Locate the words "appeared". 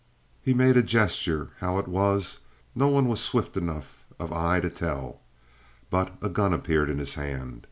6.53-6.89